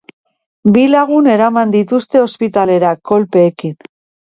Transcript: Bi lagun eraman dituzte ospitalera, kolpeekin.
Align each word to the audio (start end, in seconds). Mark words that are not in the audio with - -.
Bi 0.77 0.85
lagun 0.93 1.29
eraman 1.33 1.75
dituzte 1.77 2.23
ospitalera, 2.29 2.97
kolpeekin. 3.13 3.79